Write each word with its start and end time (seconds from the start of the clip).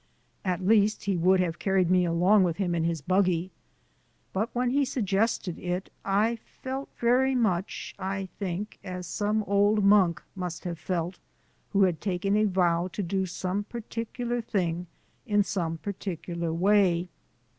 At 0.43 0.65
least 0.65 1.03
he 1.03 1.15
would 1.15 1.39
have 1.41 1.59
carried 1.59 1.91
me 1.91 2.05
along 2.05 2.43
with 2.43 2.57
him 2.57 2.73
in 2.73 2.85
his 2.85 3.01
buggy; 3.03 3.51
but 4.33 4.49
when 4.51 4.71
he 4.71 4.83
suggested 4.83 5.59
it 5.59 5.91
I 6.03 6.37
felt 6.37 6.89
very 6.97 7.35
much, 7.35 7.93
I 7.99 8.27
think, 8.39 8.79
as 8.83 9.05
some 9.05 9.43
old 9.43 9.83
monk 9.83 10.23
must 10.35 10.63
have 10.63 10.81
who 11.69 11.83
had 11.83 12.01
taken 12.01 12.35
a 12.35 12.45
vow 12.45 12.87
to 12.93 13.03
do 13.03 13.27
some 13.27 13.65
particular 13.65 14.41
thing 14.41 14.87
in 15.27 15.43
some 15.43 15.77
particular 15.77 16.51
way. 16.51 17.09